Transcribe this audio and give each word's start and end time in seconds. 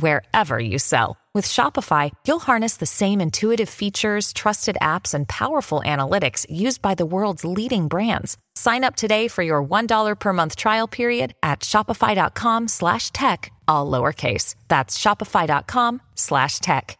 wherever 0.00 0.58
you 0.58 0.78
sell. 0.78 1.16
With 1.34 1.46
Shopify, 1.46 2.10
you'll 2.26 2.40
harness 2.40 2.78
the 2.78 2.86
same 2.86 3.20
intuitive 3.20 3.68
features, 3.68 4.32
trusted 4.32 4.76
apps, 4.82 5.14
and 5.14 5.28
powerful 5.28 5.82
analytics 5.84 6.46
used 6.48 6.82
by 6.82 6.96
the 6.96 7.06
world's 7.06 7.44
leading 7.44 7.86
brands. 7.86 8.36
Sign 8.56 8.82
up 8.82 8.96
today 8.96 9.28
for 9.28 9.42
your 9.42 9.62
$1 9.62 10.18
per 10.18 10.32
month 10.32 10.56
trial 10.56 10.88
period 10.88 11.34
at 11.44 11.60
shopify.com 11.60 12.66
slash 12.66 13.12
tech, 13.12 13.52
all 13.68 13.88
lowercase. 13.88 14.56
That's 14.66 14.98
shopify.com 14.98 16.02
slash 16.16 16.58
tech. 16.58 16.98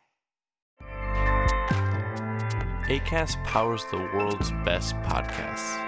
ACAST 2.88 3.42
powers 3.44 3.84
the 3.90 3.98
world's 3.98 4.50
best 4.64 4.94
podcasts. 5.02 5.84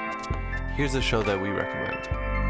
Here's 0.74 0.95
a 0.95 1.01
show 1.01 1.23
that 1.23 1.40
we 1.40 1.48
recommend. 1.48 2.49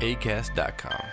ACAST.com. 0.00 1.04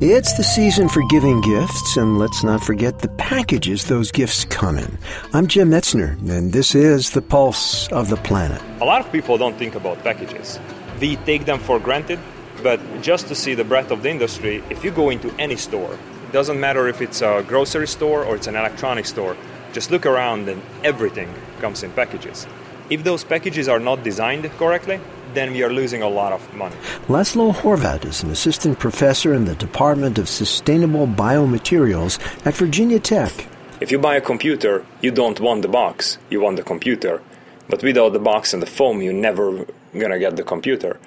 It's 0.00 0.36
the 0.36 0.42
season 0.42 0.88
for 0.88 1.02
giving 1.08 1.40
gifts, 1.40 1.96
and 1.96 2.18
let's 2.18 2.42
not 2.42 2.62
forget 2.62 2.98
the 2.98 3.08
packages 3.10 3.84
those 3.84 4.10
gifts 4.10 4.44
come 4.44 4.76
in. 4.76 4.98
I'm 5.32 5.46
Jim 5.46 5.70
Metzner, 5.70 6.18
and 6.28 6.52
this 6.52 6.74
is 6.74 7.10
The 7.10 7.22
Pulse 7.22 7.86
of 7.92 8.10
the 8.10 8.16
Planet. 8.16 8.60
A 8.80 8.84
lot 8.84 9.00
of 9.00 9.10
people 9.12 9.38
don't 9.38 9.56
think 9.56 9.76
about 9.76 10.02
packages. 10.02 10.58
We 11.00 11.16
take 11.16 11.44
them 11.44 11.60
for 11.60 11.78
granted, 11.78 12.18
but 12.62 12.80
just 13.02 13.28
to 13.28 13.34
see 13.36 13.54
the 13.54 13.64
breadth 13.64 13.92
of 13.92 14.02
the 14.02 14.10
industry, 14.10 14.64
if 14.68 14.82
you 14.82 14.90
go 14.90 15.10
into 15.10 15.32
any 15.38 15.56
store, 15.56 15.94
it 15.94 16.32
doesn't 16.32 16.58
matter 16.58 16.88
if 16.88 17.00
it's 17.00 17.22
a 17.22 17.44
grocery 17.46 17.86
store 17.86 18.24
or 18.24 18.34
it's 18.34 18.48
an 18.48 18.56
electronic 18.56 19.06
store, 19.06 19.36
just 19.72 19.90
look 19.90 20.06
around 20.06 20.48
and 20.48 20.60
everything 20.82 21.32
comes 21.60 21.82
in 21.82 21.92
packages. 21.92 22.46
If 22.90 23.02
those 23.02 23.24
packages 23.24 23.68
are 23.68 23.80
not 23.80 24.02
designed 24.02 24.50
correctly, 24.58 25.00
then 25.32 25.52
we 25.52 25.62
are 25.62 25.72
losing 25.72 26.02
a 26.02 26.08
lot 26.08 26.32
of 26.32 26.54
money. 26.54 26.76
Laszlo 27.08 27.52
Horvath 27.52 28.04
is 28.04 28.22
an 28.22 28.30
assistant 28.30 28.78
professor 28.78 29.32
in 29.32 29.46
the 29.46 29.54
Department 29.54 30.18
of 30.18 30.28
Sustainable 30.28 31.06
Biomaterials 31.06 32.18
at 32.46 32.54
Virginia 32.54 33.00
Tech. 33.00 33.48
If 33.80 33.90
you 33.90 33.98
buy 33.98 34.16
a 34.16 34.20
computer, 34.20 34.84
you 35.00 35.10
don't 35.10 35.40
want 35.40 35.62
the 35.62 35.68
box, 35.68 36.18
you 36.30 36.40
want 36.40 36.56
the 36.56 36.62
computer. 36.62 37.22
But 37.68 37.82
without 37.82 38.12
the 38.12 38.18
box 38.18 38.52
and 38.52 38.62
the 38.62 38.66
foam, 38.66 39.02
you're 39.02 39.12
never 39.12 39.66
gonna 39.98 40.18
get 40.18 40.36
the 40.36 40.42
computer. 40.42 41.00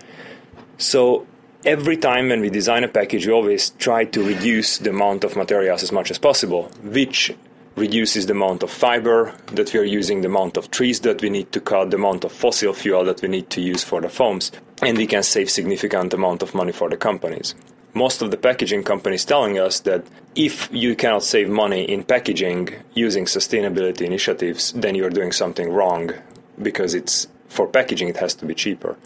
So 0.77 1.25
every 1.63 1.97
time 1.97 2.29
when 2.29 2.41
we 2.41 2.49
design 2.49 2.83
a 2.83 2.87
package, 2.87 3.27
we 3.27 3.33
always 3.33 3.69
try 3.71 4.05
to 4.05 4.23
reduce 4.23 4.79
the 4.79 4.89
amount 4.89 5.23
of 5.23 5.35
materials 5.35 5.83
as 5.83 5.91
much 5.91 6.09
as 6.09 6.17
possible, 6.17 6.71
which 6.83 7.35
reduces 7.77 8.25
the 8.25 8.33
amount 8.33 8.63
of 8.63 8.71
fiber 8.71 9.33
that 9.53 9.71
we 9.71 9.79
are 9.79 9.83
using, 9.83 10.21
the 10.21 10.27
amount 10.27 10.57
of 10.57 10.71
trees 10.71 10.99
that 11.01 11.21
we 11.21 11.29
need 11.29 11.51
to 11.51 11.61
cut, 11.61 11.91
the 11.91 11.97
amount 11.97 12.23
of 12.25 12.31
fossil 12.31 12.73
fuel 12.73 13.05
that 13.05 13.21
we 13.21 13.27
need 13.27 13.49
to 13.51 13.61
use 13.61 13.83
for 13.83 14.01
the 14.01 14.09
foams, 14.09 14.51
and 14.81 14.97
we 14.97 15.05
can 15.05 15.21
save 15.23 15.49
significant 15.49 16.11
amount 16.13 16.41
of 16.41 16.55
money 16.55 16.71
for 16.71 16.89
the 16.89 16.97
companies. 16.97 17.53
Most 17.93 18.21
of 18.21 18.31
the 18.31 18.37
packaging 18.37 18.83
companies 18.83 19.25
telling 19.25 19.59
us 19.59 19.79
that 19.81 20.03
if 20.35 20.69
you 20.71 20.95
cannot 20.95 21.23
save 21.23 21.49
money 21.49 21.83
in 21.83 22.03
packaging 22.03 22.69
using 22.95 23.25
sustainability 23.25 24.01
initiatives, 24.01 24.71
then 24.73 24.95
you're 24.95 25.09
doing 25.09 25.31
something 25.31 25.71
wrong 25.71 26.11
because 26.61 26.95
it's 26.95 27.27
for 27.47 27.67
packaging 27.67 28.09
it 28.09 28.17
has 28.17 28.33
to 28.35 28.45
be 28.45 28.55
cheaper. 28.55 28.97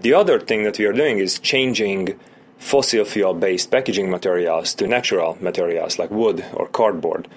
The 0.00 0.14
other 0.14 0.38
thing 0.38 0.62
that 0.64 0.78
we 0.78 0.86
are 0.86 0.92
doing 0.92 1.18
is 1.18 1.38
changing 1.38 2.18
fossil 2.58 3.04
fuel 3.04 3.34
based 3.34 3.70
packaging 3.70 4.10
materials 4.10 4.74
to 4.74 4.86
natural 4.86 5.36
materials 5.40 5.98
like 5.98 6.10
wood 6.10 6.44
or 6.54 6.66
cardboard 6.66 7.28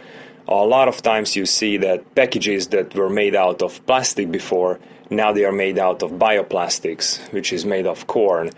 a 0.48 0.66
lot 0.66 0.88
of 0.88 1.02
times 1.02 1.36
you 1.36 1.46
see 1.46 1.78
that 1.78 2.16
packages 2.16 2.68
that 2.68 2.94
were 2.96 3.10
made 3.10 3.36
out 3.36 3.62
of 3.62 3.86
plastic 3.86 4.32
before 4.32 4.80
now 5.10 5.32
they 5.32 5.46
are 5.46 5.52
made 5.52 5.78
out 5.78 6.02
of 6.02 6.12
bioplastics 6.12 7.20
which 7.32 7.54
is 7.54 7.66
made 7.66 7.86
of 7.86 8.08
corn 8.08 8.50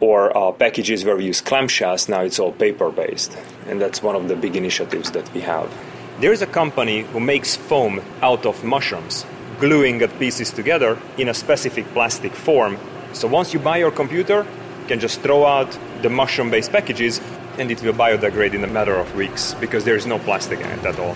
or 0.00 0.36
uh, 0.36 0.52
packages 0.52 1.04
where 1.04 1.16
we 1.16 1.24
use 1.24 1.42
clamshells 1.42 2.08
now 2.08 2.20
it's 2.20 2.38
all 2.38 2.52
paper 2.52 2.90
based 2.90 3.36
and 3.66 3.80
that's 3.80 4.02
one 4.02 4.16
of 4.16 4.28
the 4.28 4.36
big 4.36 4.56
initiatives 4.56 5.10
that 5.12 5.32
we 5.34 5.40
have. 5.40 5.72
There's 6.20 6.40
a 6.40 6.46
company 6.46 7.02
who 7.02 7.20
makes 7.20 7.56
foam 7.56 8.00
out 8.22 8.46
of 8.46 8.64
mushrooms 8.64 9.26
gluing 9.58 9.98
the 9.98 10.08
pieces 10.08 10.50
together 10.50 10.98
in 11.16 11.28
a 11.28 11.34
specific 11.34 11.86
plastic 11.94 12.32
form. 12.32 12.78
So 13.12 13.26
once 13.26 13.54
you 13.54 13.60
buy 13.60 13.78
your 13.78 13.90
computer 13.90 14.46
you 14.80 14.86
can 14.86 15.00
just 15.00 15.20
throw 15.20 15.44
out 15.44 15.76
the 16.02 16.10
mushroom 16.10 16.50
based 16.50 16.72
packages 16.72 17.20
and 17.58 17.70
it 17.70 17.82
will 17.82 17.92
biodegrade 17.92 18.54
in 18.54 18.64
a 18.64 18.66
matter 18.66 18.94
of 18.94 19.14
weeks 19.14 19.54
because 19.54 19.84
there 19.84 19.96
is 19.96 20.06
no 20.06 20.18
plastic 20.18 20.60
in 20.60 20.66
it 20.66 20.84
at 20.84 20.98
all. 20.98 21.14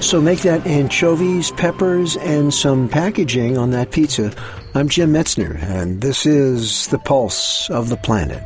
So 0.00 0.20
make 0.20 0.40
that 0.40 0.66
anchovies, 0.66 1.50
peppers, 1.52 2.16
and 2.18 2.52
some 2.52 2.88
packaging 2.88 3.56
on 3.56 3.70
that 3.70 3.90
pizza. 3.90 4.32
I'm 4.74 4.88
Jim 4.88 5.12
Metzner, 5.12 5.62
and 5.62 6.02
this 6.02 6.26
is 6.26 6.88
The 6.88 6.98
Pulse 6.98 7.70
of 7.70 7.88
the 7.88 7.96
Planet. 7.96 8.42